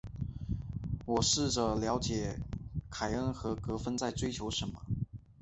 [1.05, 2.39] 我试着了解
[2.89, 4.81] 凯恩和芬格在追求什么。